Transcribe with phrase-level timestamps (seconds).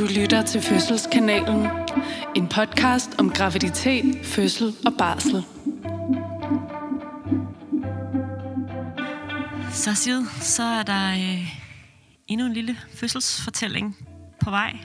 [0.00, 1.66] Du lytter til Fødselskanalen.
[2.36, 5.44] En podcast om graviditet, fødsel og barsel.
[9.72, 11.54] Så Sid, så er der øh,
[12.28, 13.96] endnu en lille fødselsfortælling
[14.44, 14.76] på vej.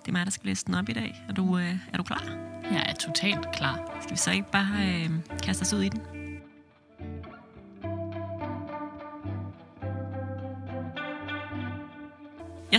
[0.00, 1.24] Det er mig, der skal læse den op i dag.
[1.28, 2.24] Er du, øh, er du klar?
[2.62, 3.98] Jeg er totalt klar.
[4.00, 5.10] Skal vi så ikke bare øh,
[5.42, 6.17] kaste os ud i den?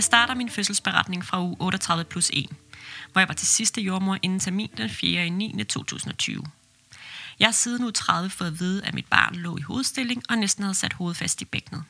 [0.00, 2.46] Jeg starter min fødselsberetning fra uge 38 plus 1,
[3.12, 5.26] hvor jeg var til sidste jordmor inden termin den 4.
[5.26, 5.64] i 9.
[5.64, 6.44] 2020.
[7.38, 10.38] Jeg har siden uge 30 fået at vide, at mit barn lå i hovedstilling og
[10.38, 11.84] næsten havde sat hovedet fast i bækkenet.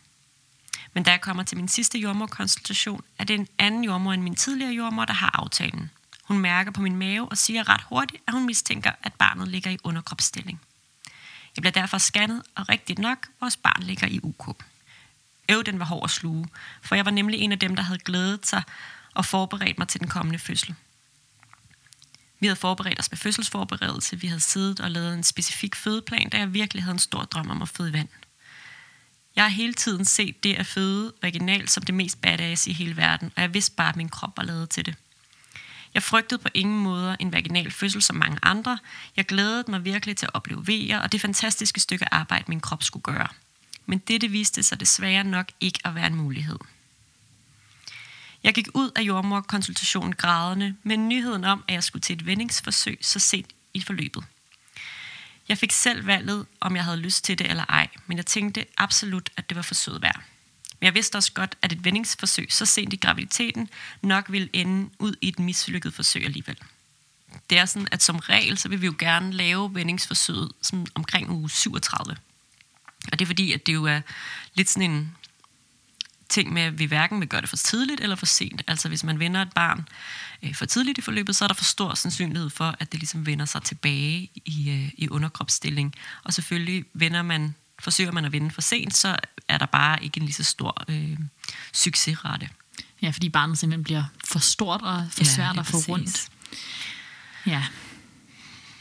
[0.94, 4.36] Men da jeg kommer til min sidste jordmorkonsultation, er det en anden jordmor end min
[4.36, 5.90] tidligere jordmor, der har aftalen.
[6.24, 9.70] Hun mærker på min mave og siger ret hurtigt, at hun mistænker, at barnet ligger
[9.70, 10.60] i underkropsstilling.
[11.56, 14.64] Jeg bliver derfor scannet, og rigtigt nok, vores barn ligger i UK.
[15.50, 16.48] Øv, den var hård at sluge,
[16.82, 18.62] for jeg var nemlig en af dem, der havde glædet sig
[19.14, 20.74] og forberedt mig til den kommende fødsel.
[22.40, 26.38] Vi havde forberedt os med fødselsforberedelse, vi havde siddet og lavet en specifik fødeplan, da
[26.38, 28.08] jeg virkelig havde en stor drøm om at føde vand.
[29.36, 32.96] Jeg har hele tiden set det at føde vaginalt som det mest badass i hele
[32.96, 34.94] verden, og jeg vidste bare, at min krop var lavet til det.
[35.94, 38.78] Jeg frygtede på ingen måde en vaginal fødsel som mange andre.
[39.16, 42.82] Jeg glædede mig virkelig til at opleve vejer og det fantastiske stykke arbejde, min krop
[42.82, 43.28] skulle gøre–
[43.90, 46.58] men dette viste sig desværre nok ikke at være en mulighed.
[48.42, 52.98] Jeg gik ud af jordmorkonsultationen grædende med nyheden om, at jeg skulle til et vendingsforsøg
[53.00, 54.24] så sent i forløbet.
[55.48, 58.66] Jeg fik selv valget, om jeg havde lyst til det eller ej, men jeg tænkte
[58.78, 60.22] absolut, at det var for sød værd.
[60.80, 63.68] Men jeg vidste også godt, at et vendingsforsøg så sent i graviditeten
[64.02, 66.56] nok ville ende ud i et mislykket forsøg alligevel.
[67.50, 71.30] Det er sådan, at som regel, så vil vi jo gerne lave vendingsforsøget sådan omkring
[71.30, 72.16] uge 37.
[73.12, 74.00] Og det er fordi, at det jo er
[74.54, 75.16] lidt sådan en
[76.28, 78.62] ting med, at vi hverken vil gøre det for tidligt eller for sent.
[78.66, 79.88] Altså hvis man vender et barn
[80.42, 83.26] øh, for tidligt i forløbet, så er der for stor sandsynlighed for, at det ligesom
[83.26, 85.94] vender sig tilbage i, øh, i underkropsstilling.
[86.24, 89.16] Og selvfølgelig vender man, forsøger man at vende for sent, så
[89.48, 91.18] er der bare ikke en lige så stor øh,
[91.72, 92.48] succesrate.
[93.02, 96.28] Ja, fordi barnet simpelthen bliver for stort og for Ja, svært at få rundt.
[97.46, 97.64] Ja,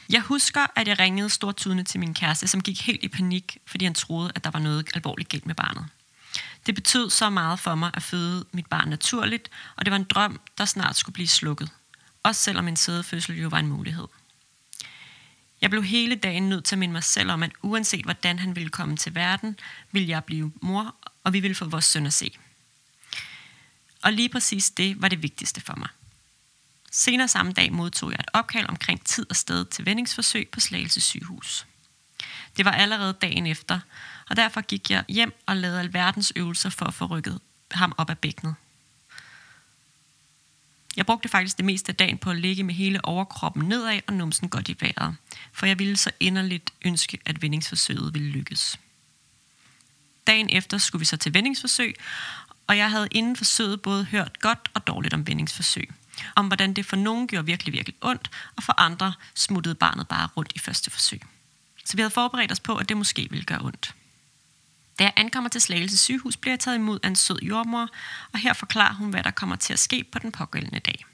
[0.09, 3.85] jeg husker, at jeg ringede stortudende til min kæreste, som gik helt i panik, fordi
[3.85, 5.85] han troede, at der var noget alvorligt galt med barnet.
[6.65, 10.03] Det betød så meget for mig at føde mit barn naturligt, og det var en
[10.03, 11.69] drøm, der snart skulle blive slukket.
[12.23, 14.07] Også selvom en sædefødsel jo var en mulighed.
[15.61, 18.55] Jeg blev hele dagen nødt til at minde mig selv om, at uanset hvordan han
[18.55, 19.59] ville komme til verden,
[19.91, 22.37] ville jeg blive mor, og vi ville få vores søn at se.
[24.01, 25.89] Og lige præcis det var det vigtigste for mig.
[26.91, 31.01] Senere samme dag modtog jeg et opkald omkring tid og sted til vendingsforsøg på Slagelse
[31.01, 31.65] sygehus.
[32.57, 33.79] Det var allerede dagen efter,
[34.29, 37.39] og derfor gik jeg hjem og lavede alverdens øvelser for at få rykket
[37.71, 38.55] ham op af bækkenet.
[40.97, 44.13] Jeg brugte faktisk det meste af dagen på at ligge med hele overkroppen nedad og
[44.13, 45.15] numsen godt i vejret,
[45.53, 48.79] for jeg ville så inderligt ønske, at vendingsforsøget ville lykkes.
[50.27, 51.95] Dagen efter skulle vi så til vendingsforsøg,
[52.67, 55.89] og jeg havde inden forsøget både hørt godt og dårligt om vendingsforsøg.
[56.35, 60.29] Om hvordan det for nogen gjorde virkelig, virkelig ondt, og for andre smuttede barnet bare
[60.37, 61.21] rundt i første forsøg.
[61.85, 63.95] Så vi havde forberedt os på, at det måske ville gøre ondt.
[64.99, 67.89] Da jeg ankommer til Slagelse sygehus, bliver jeg taget imod af en sød jordmor,
[68.33, 71.05] og her forklarer hun, hvad der kommer til at ske på den pågældende dag.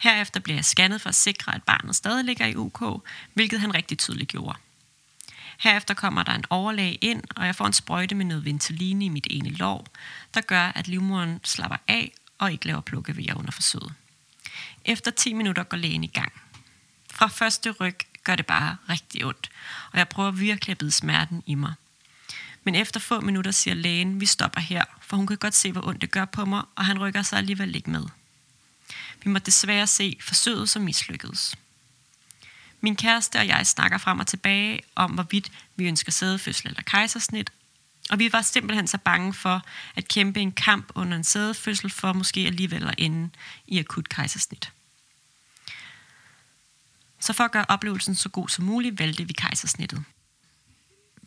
[0.00, 2.82] Herefter bliver jeg scannet for at sikre, at barnet stadig ligger i UK,
[3.34, 4.58] hvilket han rigtig tydeligt gjorde.
[5.58, 9.08] Herefter kommer der en overlæge ind, og jeg får en sprøjte med noget Ventoline i
[9.08, 9.86] mit ene lår,
[10.34, 13.94] der gør, at livmoderen slapper af og ikke laver plukkevejer under forsøget.
[14.84, 16.32] Efter 10 minutter går lægen i gang.
[17.10, 19.50] Fra første ryg gør det bare rigtig ondt,
[19.92, 21.74] og jeg prøver virkelig at bide smerten i mig.
[22.64, 25.86] Men efter få minutter siger lægen, vi stopper her, for hun kan godt se, hvor
[25.86, 28.04] ondt det gør på mig, og han rykker sig alligevel ikke med.
[29.24, 31.54] Vi må desværre se forsøget som mislykkedes.
[32.80, 37.52] Min kæreste og jeg snakker frem og tilbage om, hvorvidt vi ønsker sædefødsel eller kejsersnit,
[38.10, 39.62] og vi var simpelthen så bange for
[39.96, 43.30] at kæmpe en kamp under en sædefødsel for måske alligevel at ende
[43.66, 44.72] i akut kejsersnit.
[47.22, 50.04] Så for at gøre oplevelsen så god som muligt, valgte vi kejsersnittet.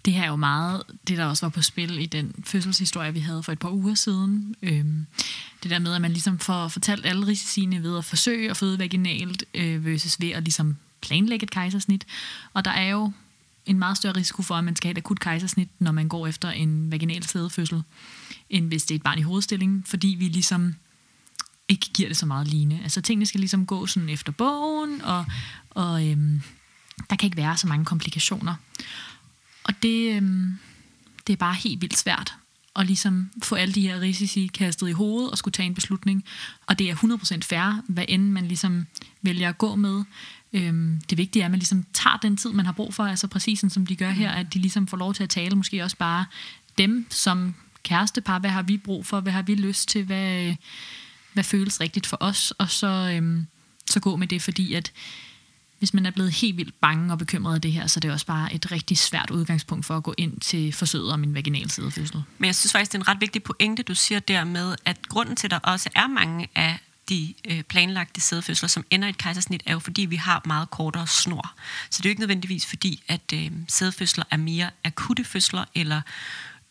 [0.06, 3.20] det her er jo meget det, der også var på spil i den fødselshistorie, vi
[3.20, 4.56] havde for et par uger siden.
[4.62, 5.06] Øhm,
[5.64, 8.80] det der med, at man ligesom får fortalt alle risiciene ved at forsøge at føde
[8.80, 12.06] vaginalt, øh, versus ved at ligesom planlægge et kejsersnit.
[12.54, 13.12] Og der er jo
[13.66, 16.28] en meget større risiko for, at man skal have et akut kejsersnit, når man går
[16.28, 17.84] efter en vaginal sædefødsel,
[18.50, 20.76] end hvis det er et barn i hovedstilling, fordi vi ligesom
[21.68, 22.80] ikke giver det så meget line.
[22.84, 25.26] Altså tingene skal ligesom gå sådan efter bogen, og,
[25.70, 26.42] og øhm,
[27.10, 28.56] der kan ikke være så mange komplikationer.
[29.64, 30.60] Og det, øhm,
[31.28, 32.34] det er bare helt vildt svært
[32.76, 36.24] at ligesom få alle de her risici kastet i hovedet og skulle tage en beslutning.
[36.66, 38.86] Og det er 100% fair, hvad end man ligesom
[39.22, 40.04] vælger at gå med.
[40.54, 43.28] Øhm, det vigtige er, at man ligesom tager den tid, man har brug for, altså
[43.28, 45.98] præcis som de gør her, at de ligesom får lov til at tale, måske også
[45.98, 46.26] bare
[46.78, 50.56] dem som kærestepar, hvad har vi brug for, hvad har vi lyst til, hvad,
[51.36, 53.48] hvad føles rigtigt for os, og så, øhm,
[53.90, 54.92] så gå med det, fordi at
[55.80, 58.14] hvis man er blevet helt vildt bange og bekymret af det her, så det er
[58.14, 61.70] også bare et rigtig svært udgangspunkt for at gå ind til forsøget om en vaginal
[61.70, 62.24] sidefødsel.
[62.38, 65.36] Men jeg synes faktisk, det er en ret vigtig pointe, du siger dermed, at grunden
[65.36, 66.78] til, at der også er mange af
[67.10, 70.70] de øh, planlagte sædfødsler, som ender i et kejsersnit, er jo fordi, vi har meget
[70.70, 71.54] kortere snor.
[71.90, 76.02] Så det er jo ikke nødvendigvis fordi, at øh, sædfødsler er mere akutte fødsler, eller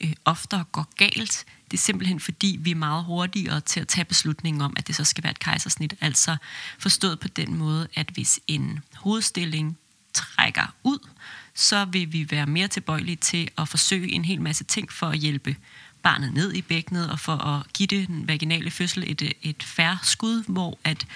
[0.04, 1.44] øh, oftere går galt.
[1.70, 4.96] Det er simpelthen fordi, vi er meget hurtigere til at tage beslutningen om, at det
[4.96, 5.94] så skal være et kejsersnit.
[6.00, 6.36] Altså
[6.78, 9.78] forstået på den måde, at hvis en hovedstilling
[10.12, 10.98] trækker ud,
[11.54, 15.18] så vil vi være mere tilbøjelige til at forsøge en hel masse ting for at
[15.18, 15.56] hjælpe
[16.02, 19.62] barnet ned i bækkenet og for at give det den vaginale fødsel et, øh, et
[19.62, 21.06] færre skud, hvor at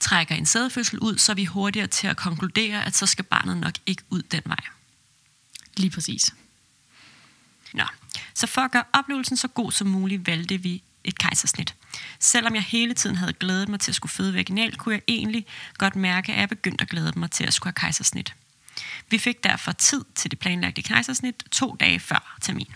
[0.00, 3.56] trækker en sædefødsel ud, så er vi hurtigere til at konkludere, at så skal barnet
[3.56, 4.60] nok ikke ud den vej.
[5.76, 6.34] Lige præcis.
[7.74, 7.84] Nå.
[8.34, 11.74] Så for at gøre oplevelsen så god som muligt, valgte vi et kejsersnit.
[12.18, 15.46] Selvom jeg hele tiden havde glædet mig til at skulle føde vaginalt, kunne jeg egentlig
[15.78, 18.34] godt mærke, at jeg begyndte at glæde mig til at skulle have kejsersnit.
[19.10, 22.74] Vi fik derfor tid til det planlagte kejsersnit to dage før termin.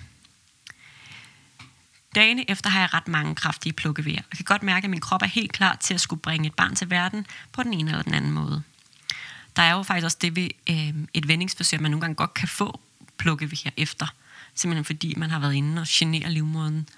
[2.15, 5.23] Dagene efter har jeg ret mange kraftige plukkevejer, og kan godt mærke, at min krop
[5.23, 8.03] er helt klar til at skulle bringe et barn til verden på den ene eller
[8.03, 8.63] den anden måde.
[9.57, 12.35] Der er jo faktisk også det ved øh, et vendingsforsøg, at man nogle gange godt
[12.35, 12.81] kan få
[13.19, 14.07] plukkevejer efter.
[14.55, 16.89] Simpelthen fordi man har været inde og genere livmoderen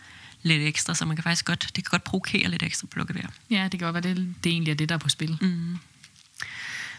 [0.42, 3.28] lidt ekstra, så man kan faktisk godt, det kan godt provokere lidt ekstra plukkevejer.
[3.50, 5.38] Ja, det kan godt være, det, det egentlig er det, der er på spil.
[5.40, 5.78] Mm.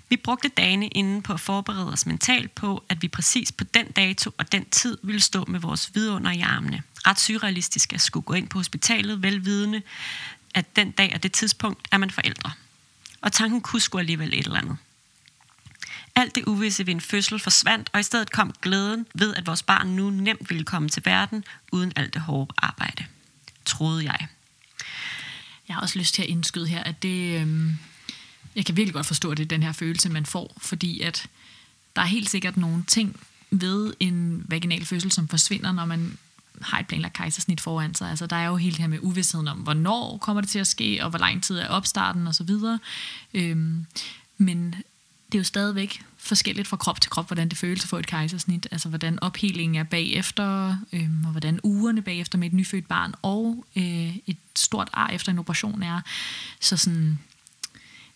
[0.09, 3.91] Vi brugte dagene inden på at forberede os mentalt på, at vi præcis på den
[3.91, 6.83] dato og den tid ville stå med vores vidunder i armene.
[7.07, 9.81] Ret surrealistisk at skulle gå ind på hospitalet, velvidende,
[10.53, 12.51] at den dag og det tidspunkt er man forældre.
[13.21, 14.77] Og tanken kunne sgu alligevel et eller andet.
[16.17, 19.63] Alt det uvisse ved en fødsel forsvandt, og i stedet kom glæden ved, at vores
[19.63, 23.05] barn nu nemt ville komme til verden, uden alt det hårde arbejde.
[23.65, 24.27] Troede jeg.
[25.67, 27.77] Jeg har også lyst til at indskyde her, at det, øhm,
[28.55, 31.27] jeg kan virkelig godt forstå, at det er den her følelse, man får, fordi at
[31.95, 33.19] der er helt sikkert nogle ting
[33.51, 36.17] ved en vaginal fødsel, som forsvinder, når man
[36.61, 38.09] har et planlagt kejsersnit foran sig.
[38.09, 40.99] Altså, der er jo helt her med uvidsheden om, hvornår kommer det til at ske,
[41.01, 42.49] og hvor lang tid er opstarten osv.
[43.33, 43.85] Øhm,
[44.37, 44.75] men
[45.31, 48.07] det er jo stadigvæk forskelligt fra krop til krop, hvordan det føles at få et
[48.07, 48.67] kejsersnit.
[48.71, 53.65] Altså, hvordan ophelingen er bagefter, øh, og hvordan ugerne bagefter med et nyfødt barn, og
[53.75, 56.01] øh, et stort ar efter en operation er.
[56.59, 57.19] Så sådan,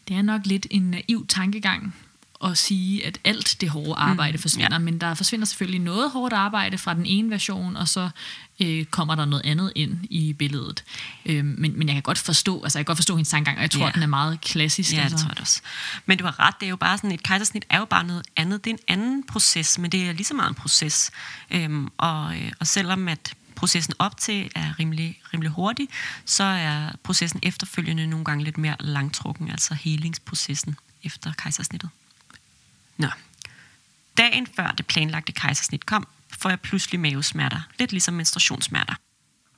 [0.08, 1.96] det er nok lidt en naiv tankegang
[2.44, 4.80] at sige, at alt det hårde arbejde mm, forsvinder, ja.
[4.80, 8.10] men der forsvinder selvfølgelig noget hårdt arbejde fra den ene version, og så
[8.62, 10.84] øh, kommer der noget andet ind i billedet.
[11.26, 13.62] Øh, men, men jeg kan godt forstå, altså jeg kan godt forstå hendes tankegang, og
[13.62, 13.92] jeg tror, ja.
[13.92, 14.94] den er meget klassisk.
[14.94, 15.16] Ja, altså.
[15.16, 15.62] det tror jeg også.
[16.06, 18.24] Men du har ret, det er jo bare sådan, et kejsersnit er jo bare noget
[18.36, 18.66] andet.
[18.66, 21.12] Det er en anden proces, men det er lige så meget en proces.
[21.52, 25.88] Øhm, og, øh, og selvom at processen op til er rimelig, rimelig hurtig,
[26.26, 31.90] så er processen efterfølgende nogle gange lidt mere langtrukken, altså helingsprocessen efter kejsersnittet.
[33.02, 33.08] Nå.
[34.18, 36.08] Dagen før det planlagte kejsersnit kom,
[36.40, 38.96] får jeg pludselig mavesmerter, lidt ligesom menstruationssmerter.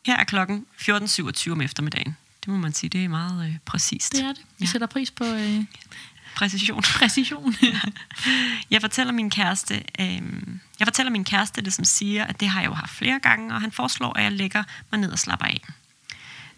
[0.06, 2.18] Her er klokken 14.27 om eftermiddagen.
[2.46, 4.12] Det må man sige, det er meget øh, præcist.
[4.12, 4.42] Det er det.
[4.58, 4.72] Vi ja.
[4.72, 5.64] sætter pris på øh,
[6.36, 6.82] præcision.
[7.00, 7.56] præcision.
[8.72, 10.22] jeg fortæller min kæreste, øh,
[10.80, 13.54] jeg fortæller min kæreste det, som siger, at det har jeg jo haft flere gange,
[13.54, 15.62] og han foreslår, at jeg lægger mig ned og slapper af.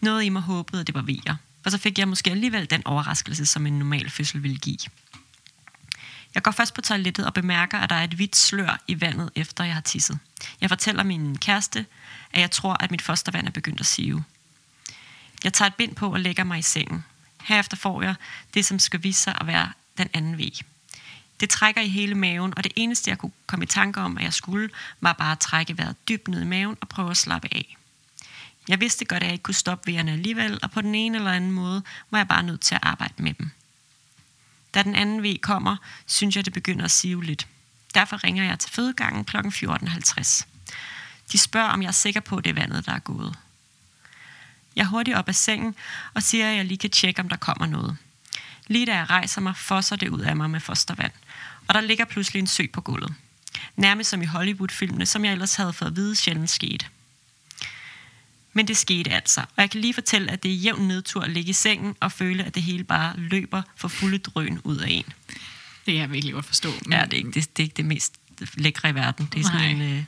[0.02, 1.36] Noget i mig håbede, at det var vejer.
[1.66, 4.78] Og så fik jeg måske alligevel den overraskelse, som en normal fødsel ville give.
[6.36, 9.30] Jeg går først på toilettet og bemærker, at der er et hvidt slør i vandet,
[9.36, 10.20] efter jeg har tisset.
[10.62, 11.86] Jeg fortæller min kæreste,
[12.34, 14.24] at jeg tror, at mit fostervand er begyndt at sive.
[15.44, 17.06] Jeg tager et bind på og lægger mig i sengen.
[17.44, 18.16] Herefter får jeg
[18.54, 20.50] det, som skal vise sig at være den anden vej.
[21.40, 24.24] Det trækker i hele maven, og det eneste, jeg kunne komme i tanke om, at
[24.24, 24.70] jeg skulle,
[25.02, 27.78] var bare at trække vejret dybt ned i maven og prøve at slappe af.
[28.68, 31.32] Jeg vidste godt, at jeg ikke kunne stoppe vejerne alligevel, og på den ene eller
[31.32, 33.52] anden måde var jeg bare nødt til at arbejde med dem.
[34.76, 37.48] Da den anden V kommer, synes jeg, det begynder at sive lidt.
[37.94, 39.38] Derfor ringer jeg til fødegangen kl.
[39.38, 40.46] 14.50.
[41.32, 43.36] De spørger, om jeg er sikker på, at det er vandet, der er gået.
[44.76, 45.76] Jeg er hurtigt op af sengen
[46.14, 47.98] og siger, at jeg lige kan tjekke, om der kommer noget.
[48.68, 51.12] Lige da jeg rejser mig, fosser det ud af mig med fostervand.
[51.68, 53.14] Og der ligger pludselig en sø på gulvet.
[53.76, 56.86] Nærmest som i Hollywood-filmene, som jeg ellers havde fået at vide sjældent skete.
[58.56, 59.42] Men det skete altså.
[59.42, 62.12] Og jeg kan lige fortælle, at det er jævn nedtur at ligge i sengen og
[62.12, 65.06] føle, at det hele bare løber for fulde drøn ud af en.
[65.86, 66.70] Det kan jeg virkelig godt forstå.
[66.86, 66.94] Men...
[66.94, 68.14] Ja, det er, ikke, det, det er ikke det mest
[68.54, 69.30] lækre i verden.
[69.34, 69.88] Det er sådan Nej.
[69.88, 70.04] en øh,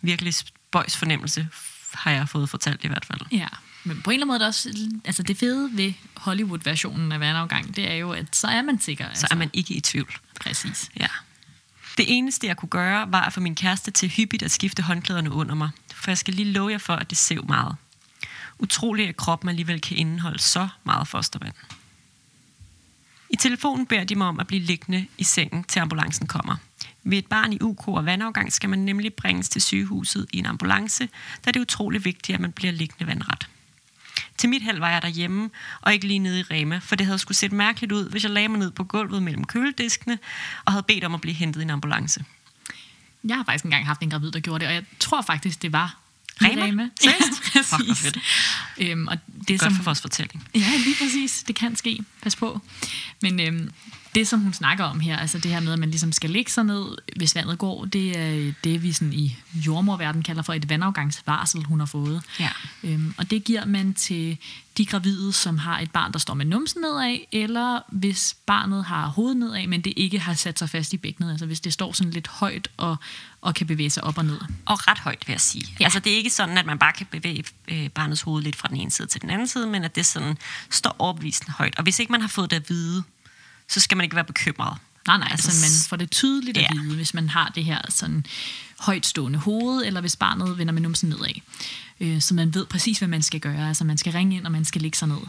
[0.00, 1.48] virkelig spøjs fornemmelse
[1.94, 3.20] har jeg fået fortalt i hvert fald.
[3.32, 3.46] Ja,
[3.84, 7.20] men på en eller anden måde er det også, altså det fede ved Hollywood-versionen af
[7.20, 9.08] vandafgang, det er jo, at så er man sikker.
[9.08, 9.20] Altså.
[9.20, 10.14] Så er man ikke i tvivl.
[10.40, 10.90] Præcis.
[11.00, 11.06] Ja.
[11.98, 15.30] Det eneste, jeg kunne gøre, var at få min kæreste til hyppigt at skifte håndklæderne
[15.30, 15.70] under mig.
[15.94, 17.76] For jeg skal lige love jer for, at det sev meget.
[18.62, 21.54] Utroligt, at kroppen alligevel kan indeholde så meget fostervand.
[23.30, 26.56] I telefonen beder de mig om at blive liggende i sengen, til ambulancen kommer.
[27.02, 30.46] Ved et barn i UK og vandafgang skal man nemlig bringes til sygehuset i en
[30.46, 31.08] ambulance,
[31.44, 33.48] da det er utrolig vigtigt, at man bliver liggende vandret.
[34.38, 35.50] Til mit held var jeg derhjemme,
[35.80, 38.30] og ikke lige nede i Rema, for det havde skulle set mærkeligt ud, hvis jeg
[38.30, 40.18] lagde mig ned på gulvet mellem kølediskene
[40.64, 42.24] og havde bedt om at blive hentet i en ambulance.
[43.24, 45.72] Jeg har faktisk engang haft en gravid, der gjorde det, og jeg tror faktisk, det
[45.72, 46.01] var
[46.42, 46.64] Rema?
[46.64, 46.88] Rema.
[47.00, 47.68] Seriøst?
[47.68, 48.18] Fuck, hvor fedt.
[48.78, 50.48] Øhm, og det, Godt som, for vores fortælling.
[50.54, 51.42] Ja, lige præcis.
[51.46, 52.04] Det kan ske.
[52.22, 52.60] Pas på.
[53.22, 53.70] Men øhm,
[54.14, 56.50] det, som hun snakker om her, altså det her med, at man ligesom skal lægge
[56.50, 56.86] sig ned,
[57.16, 61.78] hvis vandet går, det er det, vi sådan i jordmorverden kalder for et vandafgangsvarsel, hun
[61.78, 62.22] har fået.
[62.40, 62.48] Ja.
[62.84, 64.38] Øhm, og det giver man til
[64.76, 69.06] de gravide, som har et barn, der står med numsen nedad, eller hvis barnet har
[69.06, 71.30] hovedet nedad, men det ikke har sat sig fast i bækkenet.
[71.30, 72.96] Altså hvis det står sådan lidt højt og,
[73.40, 74.40] og kan bevæge sig op og ned.
[74.66, 75.66] Og ret højt, vil jeg sige.
[75.80, 75.84] Ja.
[75.84, 78.68] Altså, det er ikke sådan, at man bare kan bevæge øh, barnets hoved lidt fra
[78.68, 80.38] den ene side til den anden side, men at det sådan
[80.70, 81.76] står overbevisende højt.
[81.76, 83.02] Og hvis ikke man har fået det at vide,
[83.68, 84.78] så skal man ikke være bekymret.
[85.06, 86.80] Nej, nej, Altså, altså, så man får det tydeligt at ja.
[86.80, 88.26] vide, hvis man har det her sådan
[88.78, 91.34] højtstående hoved, eller hvis barnet vender med numsen nedad.
[92.00, 93.68] Øh, så man ved præcis, hvad man skal gøre.
[93.68, 95.20] Altså man skal ringe ind, og man skal lægge sig ned.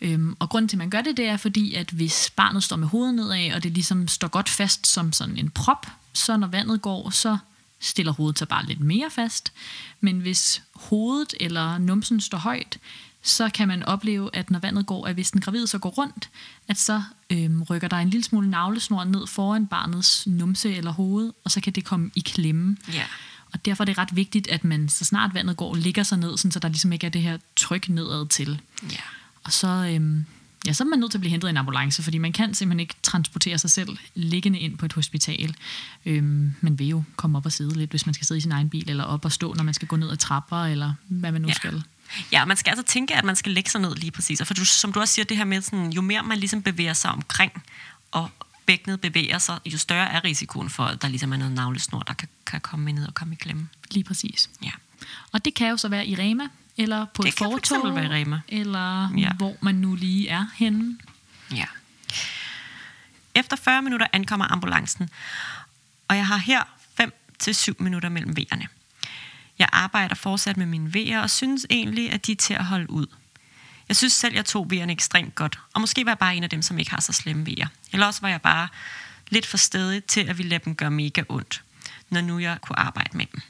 [0.00, 2.76] Øhm, og grunden til, at man gør det, det er fordi, at hvis barnet står
[2.76, 6.46] med hovedet nedad, og det ligesom står godt fast som sådan en prop, så når
[6.46, 7.38] vandet går, så
[7.80, 9.52] stiller hovedet sig bare lidt mere fast.
[10.00, 12.78] Men hvis hovedet eller numsen står højt,
[13.26, 16.30] så kan man opleve, at når vandet går, at hvis den gravide så går rundt,
[16.68, 21.32] at så øhm, rykker der en lille smule navlesnor ned foran barnets numse eller hoved,
[21.44, 22.76] og så kan det komme i klemme.
[22.92, 23.04] Ja.
[23.52, 26.36] Og derfor er det ret vigtigt, at man, så snart vandet går, ligger sig ned,
[26.38, 28.60] sådan, så der ligesom ikke er det her tryk nedad til.
[28.92, 28.96] Ja.
[29.44, 30.24] Og så, øhm,
[30.66, 32.54] ja, så er man nødt til at blive hentet i en ambulance, fordi man kan
[32.54, 35.54] simpelthen ikke transportere sig selv liggende ind på et hospital.
[36.06, 38.52] Øhm, man vil jo komme op og sidde lidt, hvis man skal sidde i sin
[38.52, 41.32] egen bil, eller op og stå, når man skal gå ned ad trapper, eller hvad
[41.32, 41.54] man nu Ja.
[41.54, 41.82] skal.
[42.32, 44.40] Ja, man skal altså tænke, at man skal lægge sig ned lige præcis.
[44.40, 46.62] Og for du, som du også siger, det her med, sådan, jo mere man ligesom
[46.62, 47.62] bevæger sig omkring,
[48.10, 48.30] og
[48.66, 52.14] bækkenet bevæger sig, jo større er risikoen for, at der ligesom er noget navlesnor, der
[52.14, 53.68] kan, kan komme ned og komme i klemme.
[53.90, 54.50] Lige præcis.
[54.62, 54.70] Ja.
[55.32, 56.44] Og det kan jo så være i Rema,
[56.76, 58.40] eller på Det et for fortog, eksempel være i Rema.
[58.48, 59.32] eller Ja.
[59.32, 60.98] hvor man nu lige er henne.
[61.54, 61.64] Ja.
[63.34, 65.10] Efter 40 minutter ankommer ambulancen,
[66.08, 66.62] og jeg har her
[66.96, 68.66] 5 til 7 minutter mellem V'erne.
[69.58, 72.90] Jeg arbejder fortsat med mine V'er, og synes egentlig, at de er til at holde
[72.90, 73.06] ud.
[73.88, 76.50] Jeg synes selv, jeg tog V'erne ekstremt godt, og måske var jeg bare en af
[76.50, 77.66] dem, som ikke har så slemme V'er.
[77.92, 78.68] Eller også var jeg bare
[79.28, 81.62] lidt for stedig til, at vi lade dem gøre mega ondt,
[82.10, 83.40] når nu jeg kunne arbejde med dem.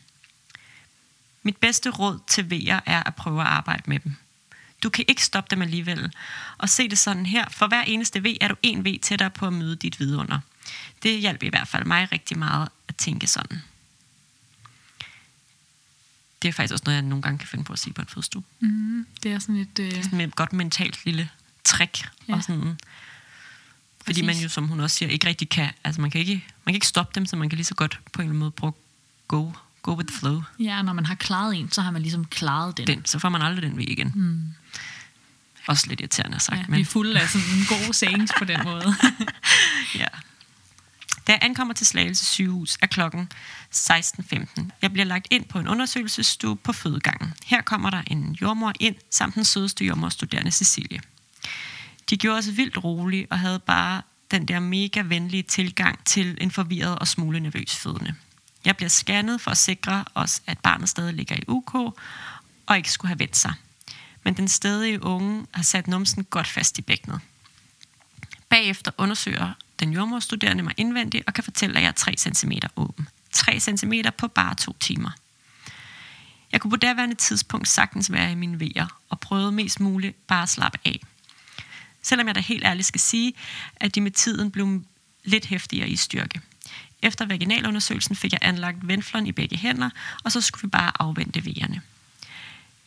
[1.43, 4.17] Mit bedste råd til V'er er at prøve at arbejde med dem.
[4.83, 6.13] Du kan ikke stoppe dem alligevel.
[6.59, 7.49] Og se det sådan her.
[7.51, 10.39] For hver eneste V er du en V tættere på at møde dit vidunder.
[11.03, 13.63] Det hjalp i hvert fald mig rigtig meget at tænke sådan.
[16.47, 18.07] Det er faktisk også noget, jeg nogle gange kan finde på at sige på en
[18.09, 18.43] fødestue.
[18.61, 19.79] Mm, det er sådan et...
[19.79, 21.31] Øh, Sådan med et godt mentalt lille
[21.65, 22.09] trick.
[22.29, 22.35] Ja.
[22.35, 22.79] Og sådan,
[24.05, 24.45] fordi man Præcis.
[24.45, 26.87] jo, som hun også siger, ikke rigtig kan, altså man kan ikke, man kan ikke
[26.87, 28.75] stoppe dem, så man kan lige så godt på en eller anden måde prøve at
[29.29, 29.51] go,
[29.83, 30.43] go with the flow.
[30.59, 32.87] ja, når man har klaret en, så har man ligesom klaret den.
[32.87, 34.13] Den, så får man aldrig den V igen.
[34.15, 34.43] Mm.
[35.67, 38.45] Også lidt irriterende sagt, Ja, men Vi er fulde af sådan en god sayings på
[38.45, 38.95] den måde.
[39.95, 40.07] Ja.
[41.27, 43.33] Da jeg ankommer til Slagelse sygehus er klokken
[43.75, 44.71] 16.15.
[44.83, 47.35] Jeg bliver lagt ind på en undersøgelsesstue på fødegangen.
[47.47, 51.01] Her kommer der en jordmor ind, samt den sødeste jordmorstuderende Cecilie.
[52.11, 56.51] De gjorde os vildt rolige og havde bare den der mega venlige tilgang til en
[56.51, 58.15] forvirret og smule nervøs fødende.
[58.65, 61.75] Jeg bliver scannet for at sikre os, at barnet stadig ligger i UK
[62.67, 63.53] og ikke skulle have vendt sig.
[64.25, 67.21] Men den stedige unge har sat numsen godt fast i bækkenet.
[68.49, 73.09] Bagefter undersøger den jordmorstuderende mig indvendigt og kan fortælle, at jeg er 3 cm åben.
[73.33, 75.11] 3 cm på bare to timer.
[76.53, 80.43] Jeg kunne på daværende tidspunkt sagtens være i mine vejer og prøvede mest muligt bare
[80.43, 81.01] at slappe af.
[82.03, 83.33] Selvom jeg da helt ærligt skal sige,
[83.77, 84.83] at de med tiden blev
[85.25, 86.41] lidt hæftigere i styrke.
[87.03, 89.91] Efter vaginalundersøgelsen fik jeg anlagt venflon i begge hænder,
[90.25, 91.83] og så skulle vi bare afvente vejerne.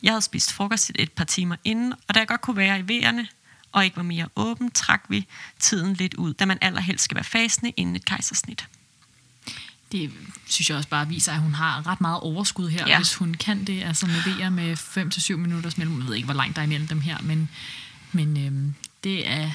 [0.03, 2.87] Jeg havde spist frokost et par timer inden, og da jeg godt kunne være i
[2.87, 3.27] vejerne,
[3.71, 5.27] og ikke var mere åben, trak vi
[5.59, 8.67] tiden lidt ud, da man allerhelst skal være fasende inden et kejsersnit.
[9.91, 10.11] Det
[10.47, 12.91] synes jeg også bare viser, at hun har ret meget overskud her, Ja.
[12.91, 12.97] ja.
[12.97, 13.83] hvis hun kan det.
[13.83, 15.99] Altså med med 5-7 minutters mellem.
[15.99, 17.49] Jeg ved ikke, hvor langt der er imellem dem her, men,
[18.11, 18.73] men øhm,
[19.03, 19.51] det, er,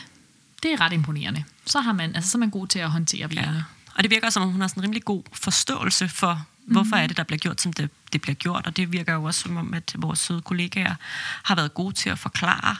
[0.62, 1.44] det er ret imponerende.
[1.66, 3.40] Så, har man, altså, så er man god til at håndtere Ja.
[3.40, 3.64] vejerne.
[3.94, 7.06] Og det virker som om, hun har sådan en rimelig god forståelse for Hvorfor er
[7.06, 8.66] det, der bliver gjort, som det, det bliver gjort?
[8.66, 10.94] Og det virker jo også som om, at vores søde kollegaer
[11.42, 12.76] har været gode til at forklare,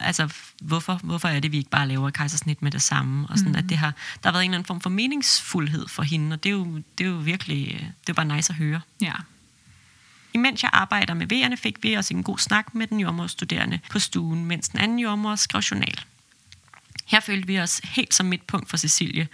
[0.00, 0.28] altså
[0.62, 3.28] hvorfor, hvorfor er det, vi ikke bare laver kejsersnit med det samme?
[3.28, 3.58] Og sådan, mm.
[3.58, 6.42] at det har, der har været en eller anden form for meningsfuldhed for hende, og
[6.42, 8.80] det er jo, det er jo virkelig, det er bare nice at høre.
[9.00, 9.12] Ja.
[10.34, 13.98] Imens jeg arbejder med V'erne, fik vi også en god snak med den jordmorstuderende på
[13.98, 16.00] stuen, mens den anden jordmor skrev journal.
[17.06, 19.28] Her følte vi os helt som midtpunkt for Cecilie.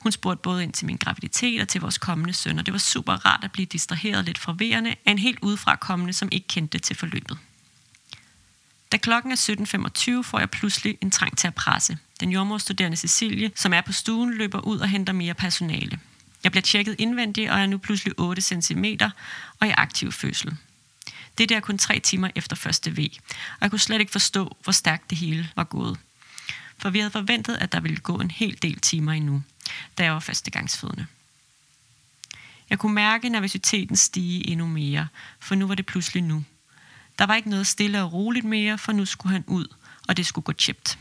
[0.00, 2.78] Hun spurgte både ind til min graviditet og til vores kommende søn, og det var
[2.78, 6.48] super rart at blive distraheret lidt fra V'erne af en helt udefra kommende, som ikke
[6.48, 7.38] kendte til forløbet.
[8.92, 9.36] Da klokken er
[10.18, 11.98] 17.25, får jeg pludselig en trang til at presse.
[12.20, 16.00] Den jordmorstuderende Cecilie, som er på stuen, løber ud og henter mere personale.
[16.44, 18.84] Jeg bliver tjekket indvendigt og er nu pludselig 8 cm
[19.60, 20.56] og i aktiv fødsel.
[21.38, 22.98] Det er der kun tre timer efter første V,
[23.50, 25.98] og jeg kunne slet ikke forstå, hvor stærkt det hele var gået.
[26.78, 29.42] For vi havde forventet, at der ville gå en hel del timer endnu,
[29.98, 31.06] da jeg var førstegangsfødende.
[32.70, 35.08] Jeg kunne mærke nervøsiteten stige endnu mere,
[35.40, 36.44] for nu var det pludselig nu.
[37.18, 39.66] Der var ikke noget stille og roligt mere, for nu skulle han ud,
[40.08, 40.98] og det skulle gå chipt.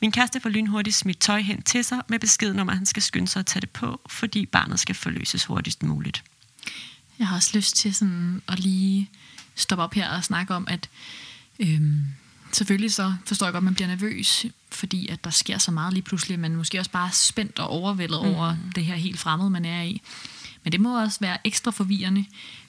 [0.00, 3.02] Min kæreste får lynhurtigt smidt tøj hen til sig med beskeden om, at han skal
[3.02, 6.24] skynde sig at tage det på, fordi barnet skal forløses hurtigst muligt.
[7.18, 9.10] Jeg har også lyst til sådan at lige
[9.54, 10.88] stoppe op her og snakke om, at
[11.58, 12.04] øhm,
[12.52, 15.92] selvfølgelig så forstår jeg godt, at man bliver nervøs, fordi at der sker så meget
[15.92, 18.28] lige pludselig, men måske også bare spændt og overvældet mm.
[18.28, 20.02] over det her helt fremmede, man er i.
[20.64, 22.24] Men det må også være ekstra forvirrende,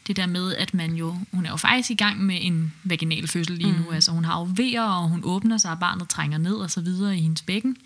[0.08, 3.28] det der med, at man jo, hun er jo faktisk i gang med en vaginal
[3.28, 3.94] fødsel lige nu, mm.
[3.94, 6.82] altså hun har jo vejer, og hun åbner sig, og barnet trænger ned og så
[6.82, 7.78] videre i hendes bækken,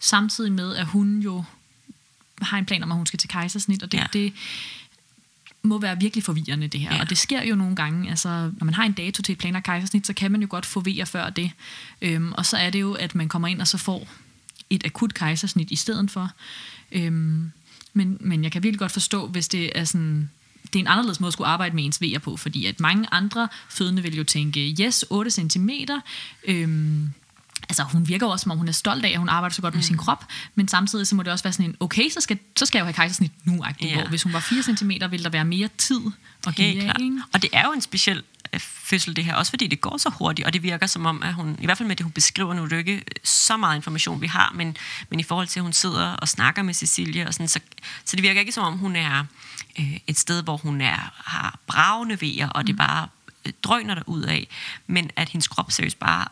[0.00, 1.44] samtidig med, at hun jo
[2.42, 4.06] har en plan om, at hun skal til kejsersnit, og det, ja.
[4.12, 4.32] det
[5.62, 6.94] må være virkelig forvirrende det her.
[6.94, 7.00] Ja.
[7.00, 9.66] Og det sker jo nogle gange, altså når man har en dato til et planlagt
[9.66, 11.50] kejsersnit, så kan man jo godt få vejer før det.
[12.02, 14.08] Øhm, og så er det jo, at man kommer ind og så får
[14.70, 16.30] et akut kejsersnit i stedet for.
[16.92, 17.52] Øhm,
[17.94, 20.30] men, men jeg kan virkelig godt forstå, hvis det er sådan
[20.64, 23.08] det er en anderledes måde at skulle arbejde med ens vejer på, fordi at mange
[23.12, 25.70] andre fødende vil jo tænke, yes, 8 cm,
[26.44, 27.10] øhm,
[27.68, 29.74] altså hun virker også, som om hun er stolt af, at hun arbejder så godt
[29.74, 29.78] mm.
[29.78, 32.38] med sin krop, men samtidig så må det også være sådan en, okay, så skal,
[32.56, 33.94] så skal jeg jo have kejsersnit nu, ja.
[33.94, 36.00] hvor hvis hun var 4 cm, ville der være mere tid
[36.46, 37.22] at give?
[37.32, 38.22] Og det er jo en speciel
[38.58, 41.34] fødsel det her, også fordi det går så hurtigt, og det virker som om, at
[41.34, 44.52] hun, i hvert fald med det, hun beskriver nu, ikke så meget information, vi har,
[44.54, 44.76] men,
[45.10, 47.60] men i forhold til, at hun sidder og snakker med Cecilie, og sådan, så,
[48.04, 49.24] så det virker ikke som om, hun er
[49.78, 52.78] øh, et sted, hvor hun er, har bravende vejer, og det mm.
[52.78, 53.08] bare
[53.44, 54.48] øh, drøner der ud af,
[54.86, 56.28] men at hendes krop seriøst bare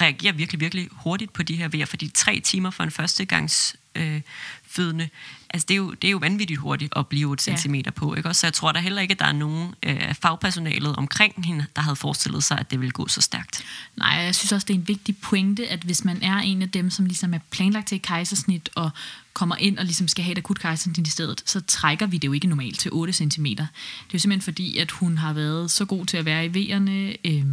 [0.00, 4.20] reagerer virkelig, virkelig hurtigt på de her vejer, fordi tre timer for en førstegangs øh,
[4.66, 5.08] fødende,
[5.50, 7.56] altså det er, jo, det er jo vanvittigt hurtigt at blive 8 ja.
[7.56, 8.34] cm på, ikke?
[8.34, 11.46] så jeg tror da heller ikke, at der er nogen øh, af øh, fagpersonalet omkring
[11.46, 13.64] hende, der havde forestillet sig, at det ville gå så stærkt.
[13.96, 16.70] Nej, jeg synes også, det er en vigtig pointe, at hvis man er en af
[16.70, 18.90] dem, som ligesom er planlagt til et kejsersnit, og
[19.34, 22.28] kommer ind og ligesom skal have et akut kejsersnit i stedet, så trækker vi det
[22.28, 23.44] jo ikke normalt til 8 cm.
[23.44, 23.66] Det er
[24.12, 27.44] jo simpelthen fordi, at hun har været så god til at være i vejerne, øh,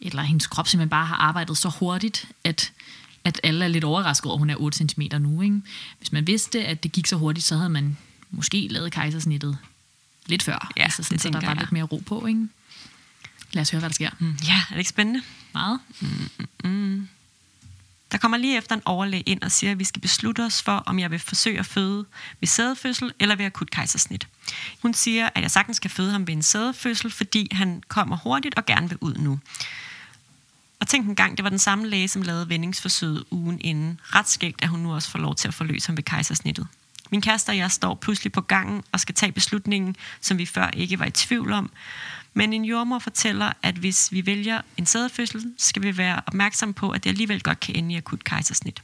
[0.00, 2.72] eller hendes krop simpelthen bare har arbejdet så hurtigt, at
[3.24, 5.42] at alle er lidt overrasket over, at hun er 8 cm nu.
[5.42, 5.60] Ikke?
[5.98, 7.96] Hvis man vidste, at det gik så hurtigt, så havde man
[8.30, 9.58] måske lavet kejsersnittet
[10.26, 10.72] lidt før.
[10.76, 11.56] Ja, altså sådan, det så der var jeg.
[11.56, 12.26] lidt mere ro på.
[12.26, 12.48] Ikke?
[13.52, 14.10] Lad os høre, hvad der sker.
[14.18, 14.36] Mm.
[14.48, 15.22] Ja, er det ikke spændende?
[15.52, 15.80] Meget.
[16.00, 16.30] Mm,
[16.64, 17.08] mm.
[18.12, 20.72] Der kommer lige efter en overlæge ind og siger, at vi skal beslutte os for,
[20.72, 22.04] om jeg vil forsøge at føde
[22.40, 24.28] ved sædefødsel eller ved akut kejsersnit.
[24.82, 28.54] Hun siger, at jeg sagtens skal føde ham ved en sædefødsel, fordi han kommer hurtigt
[28.54, 29.38] og gerne vil ud nu.
[30.80, 34.00] Og tænk en gang, det var den samme læge, som lavede vendingsforsøget ugen inden.
[34.04, 36.66] Ret skægt, at hun nu også får lov til at forløse ham ved kejsersnittet.
[37.10, 40.70] Min kæreste og jeg står pludselig på gangen og skal tage beslutningen, som vi før
[40.70, 41.70] ikke var i tvivl om.
[42.34, 46.90] Men en jordmor fortæller, at hvis vi vælger en sædefødsel, skal vi være opmærksom på,
[46.90, 48.82] at det alligevel godt kan ende i akut kejsersnit.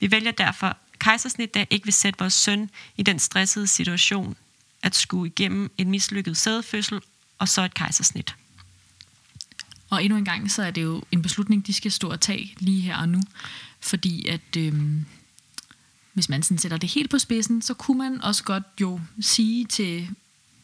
[0.00, 4.36] Vi vælger derfor kejsersnit, der ikke vil sætte vores søn i den stressede situation
[4.82, 7.00] at skulle igennem en mislykket sædefødsel
[7.38, 8.34] og så et kejsersnit.
[9.90, 12.54] Og endnu en gang, så er det jo en beslutning, de skal stå og tage
[12.58, 13.22] lige her og nu.
[13.80, 15.04] Fordi at øhm,
[16.12, 19.64] hvis man sådan sætter det helt på spidsen, så kunne man også godt jo sige
[19.64, 20.08] til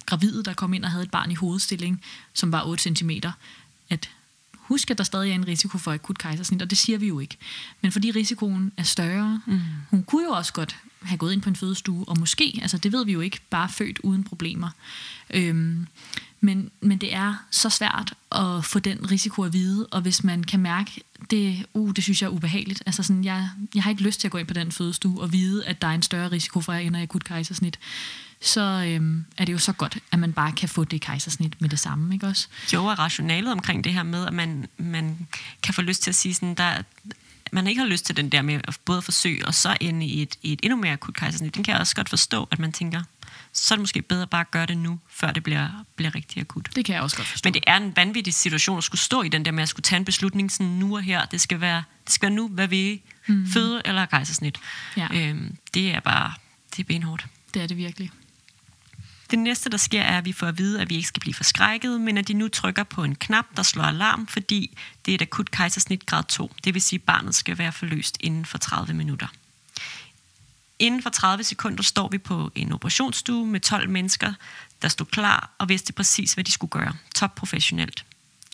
[0.07, 3.11] gravide, der kom ind og havde et barn i hovedstilling, som var 8 cm,
[3.91, 4.11] at
[4.57, 7.21] husk, at der stadig er en risiko for akut kejsersnit, og det siger vi jo
[7.21, 7.37] ikke.
[7.81, 9.61] Men fordi risikoen er større, mm.
[9.91, 12.93] hun kunne jo også godt have gået ind på en fødestue, og måske, altså det
[12.93, 14.69] ved vi jo ikke, bare født uden problemer.
[15.31, 15.87] Øhm,
[16.41, 20.45] men, men det er så svært at få den risiko at vide, og hvis man
[20.45, 22.83] kan mærke, det, uh, det synes jeg er ubehageligt.
[22.87, 25.33] Altså sådan, jeg, jeg har ikke lyst til at gå ind på den fødestue og
[25.33, 27.79] vide, at der er en større risiko for, at jeg ender i akut kejsersnit
[28.45, 31.69] så øhm, er det jo så godt, at man bare kan få det kejsersnit med
[31.69, 32.49] det samme, ikke også?
[32.73, 35.27] Jo, og rationalet omkring det her med, at man, man
[35.63, 36.83] kan få lyst til at sige sådan, der,
[37.53, 40.23] man ikke har lyst til den der med at både forsøge og så ende i
[40.23, 42.73] et, i et endnu mere akut kejsersnit, den kan jeg også godt forstå, at man
[42.73, 43.03] tænker,
[43.53, 46.41] så er det måske bedre bare at gøre det nu, før det bliver, bliver rigtig
[46.41, 46.69] akut.
[46.77, 47.47] Det kan jeg også godt forstå.
[47.47, 49.85] Men det er en vanvittig situation at skulle stå i den der med at skulle
[49.85, 51.25] tage en beslutning sådan nu og her.
[51.25, 53.03] Det skal være, det skal være nu, hvad vi.
[53.27, 53.47] Mm.
[53.53, 54.59] Føde eller kejsersnit.
[54.97, 55.09] Ja.
[55.13, 56.33] Øhm, det er bare,
[56.71, 57.27] det er benhårdt.
[57.55, 58.11] Det er det virkelig.
[59.31, 61.35] Det næste, der sker, er, at vi får at vide, at vi ikke skal blive
[61.35, 65.15] forskrækket, men at de nu trykker på en knap, der slår alarm, fordi det er
[65.15, 66.53] et akut kejsersnit grad 2.
[66.65, 69.27] Det vil sige, at barnet skal være forløst inden for 30 minutter.
[70.79, 74.33] Inden for 30 sekunder står vi på en operationsstue med 12 mennesker,
[74.83, 76.93] der stod klar og vidste præcis, hvad de skulle gøre.
[77.15, 78.05] Top professionelt.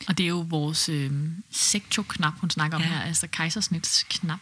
[0.08, 1.12] Og det er jo vores øh,
[1.50, 2.88] sektorknap, hun snakker om Ja.
[2.88, 4.40] her, altså kejsersnitsknap.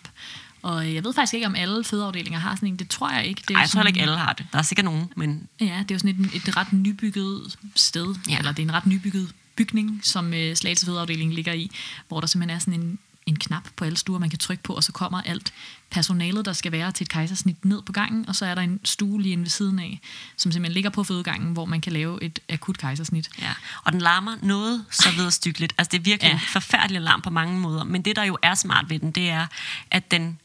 [0.63, 2.77] Og jeg ved faktisk ikke, om alle fødeafdelinger har sådan en.
[2.77, 3.43] Det tror jeg ikke.
[3.49, 4.47] Det er Ej, jeg tror ikke alle har det.
[4.53, 8.15] Der er sikkert nogen, men Ja, det er jo sådan et, et ret nybygget sted,
[8.29, 8.39] Ja.
[8.39, 11.71] eller det er en ret nybygget bygning, som øh, Slagelse Fødeafdeling ligger i,
[12.09, 14.73] hvor der simpelthen er sådan en, en knap på alle stuer, man kan trykke på,
[14.73, 15.53] og så kommer alt
[15.91, 18.81] personalet, der skal være til et kejsersnit ned på gangen, og så er der en
[18.85, 20.01] stue lige inde ved siden af,
[20.37, 23.31] som simpelthen ligger på fødegangen, hvor man kan lave et akut kejsersnit.
[23.43, 23.51] Ja,
[23.85, 25.75] og den larmer noget så vederstyggeligt.
[25.79, 26.35] Altså, det er virkelig ja.
[26.35, 27.85] En forfærdelig alarm på mange måder.
[27.85, 29.47] Men det, der jo er smart ved den, det er,
[29.91, 30.39] at den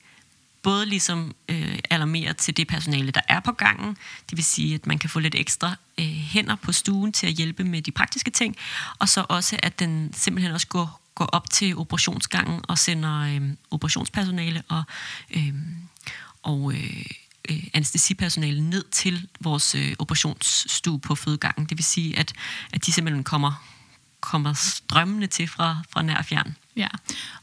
[0.63, 3.97] både ligesom øh, alarmere til det personale, der er på gangen.
[4.29, 7.33] Det vil sige, at man kan få lidt ekstra øh, hænder på stuen til at
[7.33, 8.55] hjælpe med de praktiske ting.
[8.99, 13.41] Og så også, at den simpelthen også går, går op til operationsgangen og sender øh,
[13.71, 14.83] operationspersonale og,
[15.31, 15.53] øh,
[16.43, 17.05] og øh,
[17.49, 21.65] øh, anestesipersonale ned til vores øh, operationsstue på fødegangen.
[21.65, 22.33] Det vil sige, at,
[22.73, 23.67] at de simpelthen kommer,
[24.19, 26.55] kommer strømmende til fra, fra nær og fjern.
[26.75, 26.87] Ja,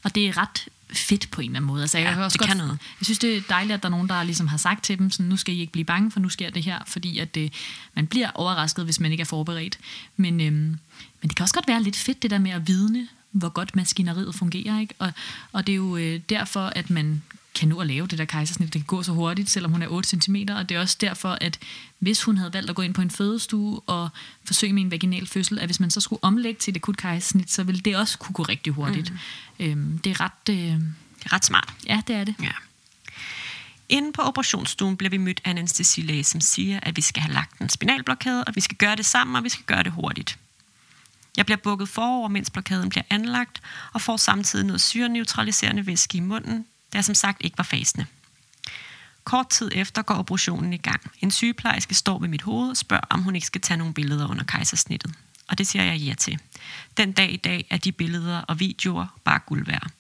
[0.02, 1.82] og det er ret fedt på en eller anden måde.
[1.82, 2.78] Altså, jeg Ja, kan også det godt, kan noget.
[3.00, 5.10] Jeg synes, det er dejligt, at der er nogen, der ligesom har sagt til dem,
[5.10, 7.52] sådan, nu skal I ikke blive bange, for nu sker det her, fordi at det,
[7.94, 9.78] man bliver overrasket, hvis man ikke er forberedt.
[10.16, 10.78] Men, øhm, men
[11.22, 14.34] det kan også godt være lidt fedt, det der med at vidne, hvor godt maskineriet
[14.34, 14.80] fungerer.
[14.80, 14.94] Ikke?
[14.98, 15.12] Og,
[15.52, 17.22] og det er jo øh, derfor, at man
[17.54, 18.72] kan nå at lave det der kejsersnit.
[18.72, 21.38] Det kan gå så hurtigt, selvom hun er 8 cm, og det er også derfor,
[21.40, 21.58] at
[21.98, 24.08] hvis hun havde valgt at gå ind på en fødestue og
[24.44, 27.50] forsøge med en vaginal fødsel, at hvis man så skulle omlægge til et akut kejsersnit,
[27.50, 29.12] så ville det også kunne gå rigtig hurtigt.
[29.58, 29.64] Mm.
[29.66, 30.48] Øhm, det er ret...
[30.50, 31.74] Øh, Det er ret smart.
[31.86, 32.34] ja, det er det.
[32.42, 32.52] Ja.
[33.88, 37.34] Inde på operationsstuen bliver vi mødt af en anestesilæge, som siger, at vi skal have
[37.34, 40.38] lagt en spinalblokade, og vi skal gøre det sammen, og vi skal gøre det hurtigt.
[41.36, 46.20] Jeg bliver bukket forover, mens blokaden bliver anlagt, og får samtidig noget syreneutraliserende væske i
[46.20, 48.06] munden, jeg som sagt ikke var fasende.
[49.24, 51.10] Kort tid efter går operationen i gang.
[51.20, 54.28] En sygeplejerske står ved mit hoved og spørger, om hun ikke skal tage nogle billeder
[54.28, 55.14] under kejsersnittet.
[55.48, 56.38] Og det siger jeg ja til.
[56.96, 59.90] Den dag i dag er de billeder og videoer bare guld værd.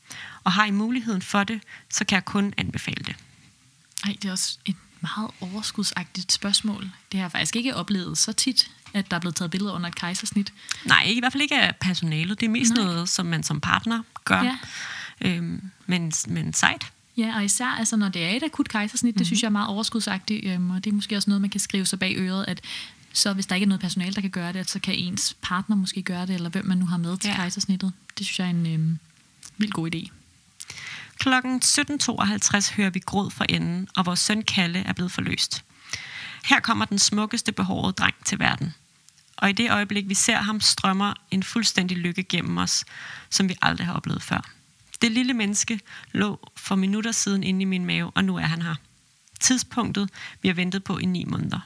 [0.44, 3.16] Og har I muligheden for det, så kan jeg kun anbefale det.
[4.04, 6.90] Ej, det er også et meget overskudsagtigt spørgsmål.
[7.12, 9.88] Det har jeg faktisk ikke oplevet så tit, at der er blevet taget billeder under
[9.88, 10.52] et kejsersnit.
[10.84, 12.40] Nej, i hvert fald ikke af personalet.
[12.40, 12.84] Det er mest Nej.
[12.84, 14.42] noget, som man som partner gør.
[14.42, 14.58] Ja.
[15.20, 16.92] Øhm, men, men sejt.
[17.16, 19.18] Ja, og især altså, når det er et akut kejsersnit, mm-hmm.
[19.18, 21.60] det synes jeg er meget overskudsagtigt, øhm, og det er måske også noget, man kan
[21.60, 22.60] skrive sig bag øret, at
[23.12, 25.76] så hvis der ikke er noget personale, der kan gøre det, så kan ens partner
[25.76, 27.34] måske gøre det, eller hvem man nu har med til Ja.
[27.34, 27.92] kejsersnittet.
[28.18, 28.98] Det synes jeg er en øhm,
[29.58, 30.10] vild god idé.
[31.18, 35.64] Klokken 17.52 hører vi gråd fra enden, og vores søn Kalle er blevet forløst.
[36.44, 38.74] Her kommer den smukkeste behårede dreng til verden.
[39.36, 42.84] Og i det øjeblik, vi ser ham, strømmer en fuldstændig lykke gennem os,
[43.30, 44.50] som vi aldrig har oplevet før.
[45.02, 45.80] Det lille menneske
[46.12, 48.74] lå for minutter siden inde i min mave, og nu er han her.
[49.40, 50.10] Tidspunktet,
[50.42, 51.60] vi har ventet på i ni måneder.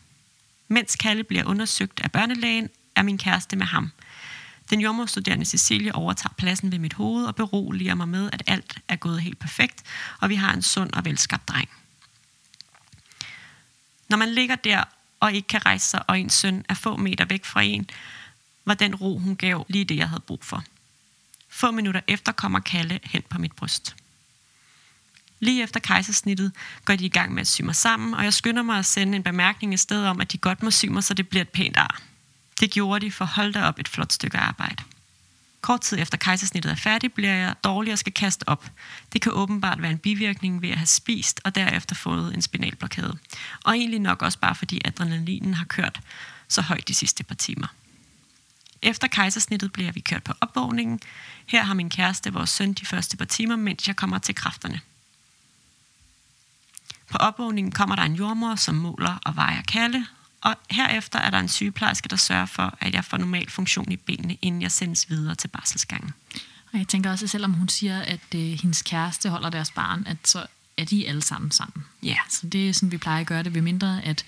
[0.68, 3.92] Mens Kalle bliver undersøgt af børnelægen, er min kæreste med ham.
[4.70, 8.96] Den jordmorstuderende Cecilie overtager pladsen ved mit hoved og beroliger mig med, at alt er
[8.96, 9.82] gået helt perfekt,
[10.20, 11.68] og vi har en sund og velskabt dreng.
[14.08, 14.84] Når man ligger der
[15.20, 17.90] og ikke kan rejse sig, og ens søn er få meter væk fra en,
[18.64, 20.64] var den ro, hun gav, lige det, jeg havde brug for.
[21.54, 23.96] Få minutter efter kommer Kalle hen på mit bryst.
[25.40, 26.52] Lige efter kejsersnittet
[26.84, 29.16] går de i gang med at sy mig sammen, og jeg skynder mig at sende
[29.16, 31.48] en bemærkning i stedet om, at de godt må sy mig, så det bliver et
[31.48, 32.02] pænt ar.
[32.60, 34.82] Det gjorde de, for holdt op et flot stykke arbejde.
[35.60, 38.70] Kort tid efter kejsersnittet er færdig, bliver jeg dårlig og skal kaste op.
[39.12, 43.18] Det kan åbenbart være en bivirkning ved at have spist og derefter fået en spinalblokade.
[43.64, 46.00] Og egentlig nok også bare fordi adrenalinen har kørt
[46.48, 47.66] så højt de sidste par timer.
[48.84, 51.00] Efter kejsersnittet bliver vi kørt på opvågningen.
[51.46, 54.80] Her har min kæreste vores søn de første par timer, mens jeg kommer til kræfterne.
[57.10, 60.06] På opvågningen kommer der en jordmor, som måler og vejer Kalle,
[60.40, 63.96] og herefter er der en sygeplejerske, der sørger for, at jeg får normal funktion i
[63.96, 66.14] benene, inden jeg sendes videre til barselsgangen.
[66.72, 70.06] Og jeg tænker også, at selvom hun siger, at øh, hendes kæreste holder deres barn,
[70.06, 71.84] at så er de alle sammen sammen.
[72.02, 72.16] Ja.
[72.28, 74.24] Så det er sådan, vi plejer at gøre det, ved mindre at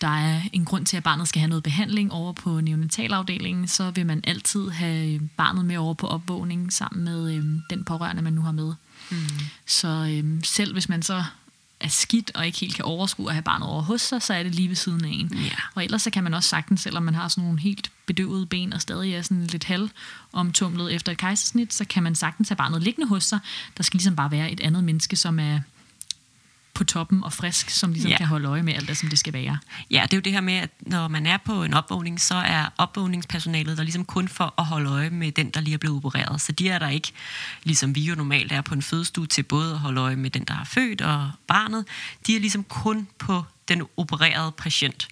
[0.00, 3.90] der er en grund til, at barnet skal have noget behandling over på neonatalafdelingen, så
[3.90, 8.32] vil man altid have barnet med over på opvågning sammen med øh, den pårørende, man
[8.32, 8.74] nu har med.
[9.10, 9.18] Mm.
[9.66, 11.24] Så øh, selv hvis man så
[11.80, 14.42] er skidt og ikke helt kan overskue at have barnet over hos sig, så er
[14.42, 15.30] det lige ved siden af en.
[15.34, 15.56] Ja.
[15.74, 18.72] Og ellers så kan man også sagtens, selvom man har sådan nogle helt bedøvede ben
[18.72, 19.90] og stadig er sådan lidt halv
[20.32, 23.38] omtumlet efter et kejsersnit, så kan man sagtens have barnet liggende hos sig.
[23.76, 25.60] Der skal ligesom bare være et andet menneske, som er
[26.76, 28.16] på toppen og frisk, som ligesom Ja.
[28.16, 29.58] kan holde øje med alt det, som det skal være.
[29.90, 32.34] Ja, det er jo det her med, at når man er på en opvågning, så
[32.34, 35.96] er opvågningspersonalet der ligesom kun for at holde øje med den, der lige er blevet
[35.96, 36.40] opereret.
[36.40, 37.12] Så de er der ikke,
[37.62, 40.44] ligesom vi jo normalt er på en fødestue, til både at holde øje med den,
[40.44, 41.84] der er født og barnet.
[42.26, 45.08] De er ligesom kun på den opererede patient.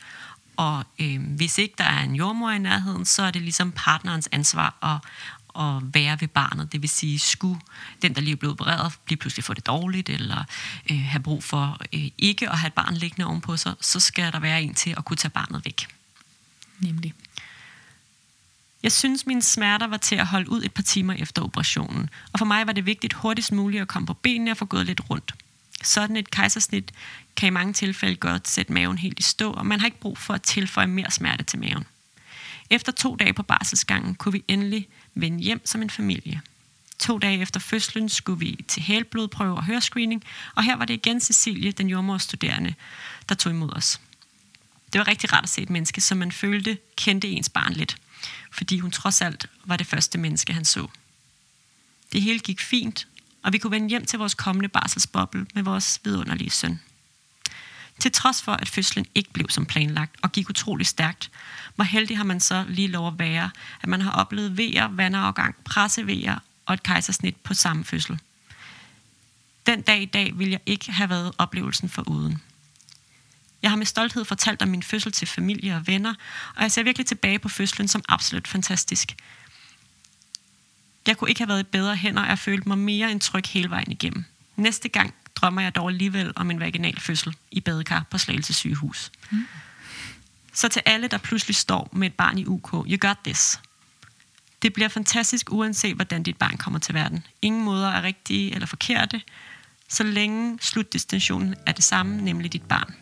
[0.56, 4.28] Og øh, hvis ikke der er en jordmor i nærheden, så er det ligesom partnerens
[4.32, 5.10] ansvar at,
[5.58, 6.72] at være ved barnet.
[6.72, 7.60] Det vil sige, skulle
[8.02, 10.44] den, der lige er blevet opereret, lige pludselig få det dårligt, eller
[10.90, 14.32] øh, have brug for øh, ikke at have et barn liggende ovenpå sig, så skal
[14.32, 15.86] der være en til at kunne tage barnet væk.
[16.78, 17.14] Nemlig.
[18.82, 22.38] Jeg synes, mine smerter var til at holde ud et par timer efter operationen, og
[22.38, 25.00] for mig var det vigtigt hurtigst muligt at komme på benene og få gået lidt
[25.10, 25.34] rundt.
[25.82, 26.92] Sådan et kejsersnit
[27.36, 30.18] kan i mange tilfælde godt sætte maven helt i stå, og man har ikke brug
[30.18, 31.84] for at tilføje mere smerte til maven.
[32.74, 36.40] Efter to dage på barselsgangen kunne vi endelig vende hjem som en familie.
[36.98, 41.20] To dage efter fødslen skulle vi til hælblodprøve og hørescreening, og her var det igen
[41.20, 42.74] Cecilie, den jordmorstuderende,
[43.28, 44.00] der tog imod os.
[44.92, 47.96] Det var rigtig rart at se et menneske, som man følte kendte ens barn lidt,
[48.52, 50.88] fordi hun trods alt var det første menneske, han så.
[52.12, 53.06] Det hele gik fint,
[53.42, 56.80] og vi kunne vende hjem til vores kommende barselsboble med vores vidunderlige søn.
[58.00, 61.30] Til trods for, at fødslen ikke blev som planlagt og gik utrolig stærkt,
[61.74, 63.50] hvor heldig har man så lige lov at være,
[63.82, 68.18] at man har oplevet vejer, vandafgang, pressevejer og et kejsersnit på samme fødsel.
[69.66, 72.42] Den dag i dag vil jeg ikke have været oplevelsen for uden.
[73.62, 76.14] Jeg har med stolthed fortalt om min fødsel til familie og venner,
[76.56, 79.16] og jeg ser virkelig tilbage på fødslen som absolut fantastisk.
[81.06, 83.44] Jeg kunne ikke have været i bedre hænder, og jeg følte mig mere end tryg
[83.46, 84.24] hele vejen igennem.
[84.56, 89.12] Næste gang drømmer jeg dog alligevel om en vaginal fødsel i badekar på Slagelse sygehus.
[89.30, 89.46] Mm.
[90.54, 93.60] Så til alle, der pludselig står med et barn i UK, you got this.
[94.62, 97.26] Det bliver fantastisk, uanset hvordan dit barn kommer til verden.
[97.42, 99.20] Ingen måder er rigtige eller forkerte,
[99.88, 102.94] så længe slutdestinationen er det samme, nemlig dit barn.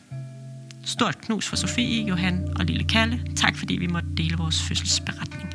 [0.84, 3.22] Stort knus for Sofie, Johan og lille Kalle.
[3.36, 5.48] Tak fordi vi måtte dele vores fødselsberetning.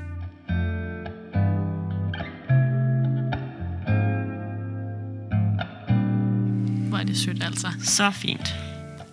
[6.89, 7.67] Hvor er det sødt, altså.
[7.79, 8.55] Så fint.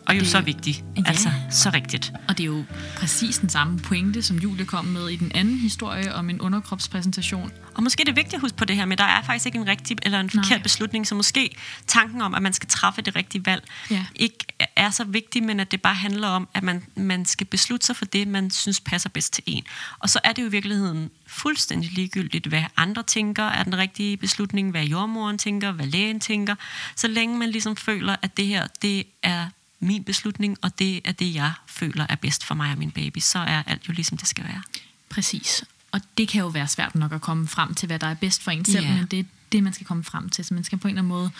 [0.06, 0.84] Og jo Det- så vigtigt.
[0.96, 1.02] Ja.
[1.06, 2.12] Altså, så rigtigt.
[2.28, 2.64] Og det er jo
[2.96, 7.52] præcis den samme pointe, som Julie kom med i den anden historie om en underkropspræsentation.
[7.74, 9.46] Og måske er det vigtigt at huske på det her med, at der er faktisk
[9.46, 10.62] ikke en rigtig eller en forkert Nej.
[10.62, 14.04] beslutning, så måske tanken om, at man skal træffe det rigtige valg, Ja.
[14.14, 14.38] ikke
[14.76, 17.96] er så vigtig, men at det bare handler om, at man, man skal beslutte sig
[17.96, 19.64] for det, man synes passer bedst til en.
[19.98, 24.16] Og så er det jo i virkeligheden fuldstændig ligegyldigt, hvad andre tænker er den rigtige
[24.16, 26.54] beslutning, hvad jordmoren tænker, hvad lægen tænker,
[26.96, 29.46] så længe man ligesom føler, at det her, det er
[29.84, 33.18] min beslutning, og det er det, jeg føler er bedst for mig og min baby,
[33.18, 34.62] så er alt jo ligesom det skal være.
[35.08, 35.64] Præcis.
[35.92, 38.42] Og det kan jo være svært nok at komme frem til, hvad der er bedst
[38.42, 38.94] for en selv, Ja.
[38.96, 40.44] men det er det, man skal komme frem til.
[40.44, 41.30] Så man skal på en eller anden måde...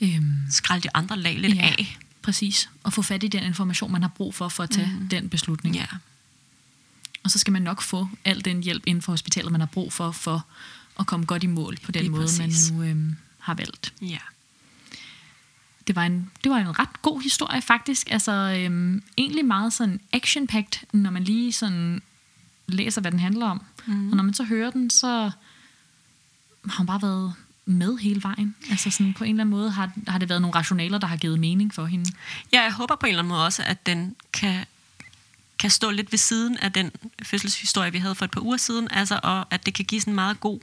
[0.00, 1.98] Øhm, Skrald de andre lag lidt ja, af.
[2.22, 2.70] præcis.
[2.82, 5.08] Og få fat i den information, man har brug for, for at tage mm.
[5.08, 5.74] den beslutning.
[5.76, 5.86] Ja.
[7.24, 9.92] Og så skal man nok få al den hjælp inden for hospitalet, man har brug
[9.92, 10.46] for, for
[11.00, 12.70] at komme godt i mål på den Lige måde, præcis.
[12.70, 13.92] man nu øhm, har valgt.
[14.02, 14.18] ja.
[15.88, 18.10] Det var, en, det var en ret god historie faktisk.
[18.10, 22.02] Altså øhm, egentlig meget sådan action-packed, når man lige sådan
[22.66, 23.62] læser, hvad den handler om.
[23.86, 24.10] Mm.
[24.10, 25.30] Og når man så hører den, så
[26.68, 27.34] har hun bare været
[27.66, 28.56] med hele vejen.
[28.70, 31.16] Altså sådan på en eller anden måde har, har det været nogle rationaler, der har
[31.16, 32.12] givet mening for hende.
[32.52, 34.64] Ja, jeg håber på en eller anden måde også, at den kan,
[35.58, 36.90] kan stå lidt ved siden af den
[37.22, 40.10] fødselshistorie, vi havde for et par uger siden, altså, og at det kan give sådan
[40.10, 40.60] en meget god,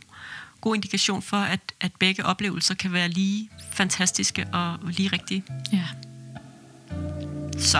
[0.65, 5.43] god indikation for, at, at begge oplevelser kan være lige fantastiske og lige rigtige.
[5.73, 5.83] Ja.
[7.57, 7.77] Så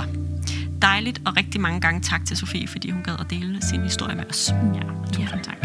[0.82, 4.16] dejligt, og rigtig mange gange tak til Sofie, fordi hun gad at dele sin historie
[4.16, 4.50] med os.
[4.76, 4.82] Ja,
[5.14, 5.42] tusind Ja.
[5.44, 5.58] tak.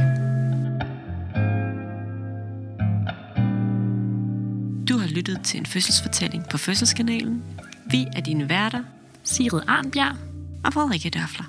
[4.89, 7.43] Du har lyttet til en fødselsfortælling på Fødselskanalen.
[7.91, 8.83] Vi er dine værter
[9.25, 10.17] Sigrid Arnbjerg.
[10.65, 11.45] og Frederikke Dørfler.